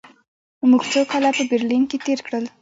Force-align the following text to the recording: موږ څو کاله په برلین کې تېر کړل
موږ 0.69 0.83
څو 0.91 1.01
کاله 1.11 1.29
په 1.37 1.43
برلین 1.51 1.83
کې 1.89 1.97
تېر 2.05 2.19
کړل 2.25 2.45